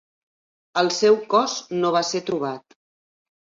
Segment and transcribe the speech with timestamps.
[0.83, 2.79] El seu cos no va ser trobat.